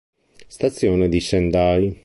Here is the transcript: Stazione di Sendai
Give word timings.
Stazione 0.47 1.09
di 1.09 1.19
Sendai 1.19 1.95